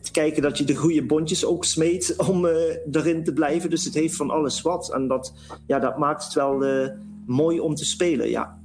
[0.01, 2.53] te kijken dat je de goede bondjes ook smeet om uh,
[2.93, 3.71] erin te blijven.
[3.71, 4.93] Dus het heeft van alles wat.
[4.93, 5.35] En dat,
[5.67, 6.89] ja, dat maakt het wel uh,
[7.27, 8.61] mooi om te spelen, ja.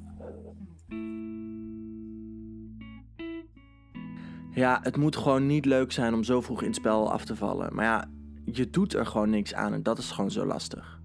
[4.52, 7.36] Ja, het moet gewoon niet leuk zijn om zo vroeg in het spel af te
[7.36, 7.76] vallen.
[7.76, 8.10] Maar ja,
[8.46, 11.00] je doet er gewoon niks aan en dat is gewoon zo lastig.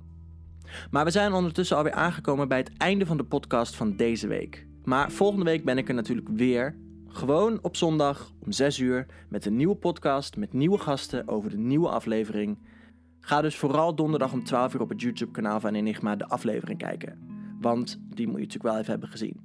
[0.91, 4.67] Maar we zijn ondertussen alweer aangekomen bij het einde van de podcast van deze week.
[4.85, 6.77] Maar volgende week ben ik er natuurlijk weer.
[7.13, 11.59] Gewoon op zondag om 6 uur met een nieuwe podcast met nieuwe gasten over de
[11.59, 12.59] nieuwe aflevering.
[13.21, 17.19] Ga dus vooral donderdag om 12 uur op het YouTube-kanaal van Enigma de aflevering kijken.
[17.61, 19.41] Want die moet je natuurlijk wel even hebben gezien.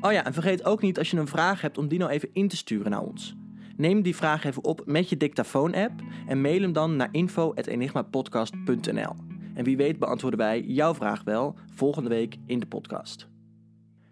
[0.00, 2.28] Oh ja, en vergeet ook niet als je een vraag hebt om die nou even
[2.32, 3.36] in te sturen naar ons.
[3.76, 5.92] Neem die vraag even op met je dictafoon-app
[6.26, 9.14] en mail hem dan naar info.enigmapodcast.nl.
[9.54, 13.29] En wie weet beantwoorden wij jouw vraag wel volgende week in de podcast.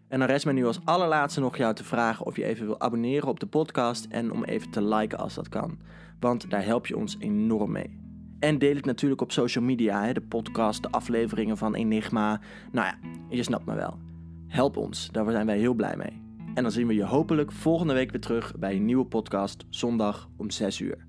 [0.09, 2.81] En dan rest mij nu als allerlaatste nog jou te vragen of je even wil
[2.81, 5.79] abonneren op de podcast en om even te liken als dat kan.
[6.21, 8.01] Want daar help je ons enorm mee.
[8.39, 12.41] En deel het natuurlijk op social media, de podcast, de afleveringen van Enigma.
[12.73, 13.99] Nou ja, je snapt me wel.
[14.47, 16.23] Help ons, daar zijn wij heel blij mee.
[16.55, 20.29] En dan zien we je hopelijk volgende week weer terug bij een nieuwe podcast zondag
[20.37, 21.07] om 6 uur.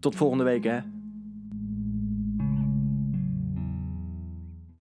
[0.00, 0.80] Tot volgende week hè.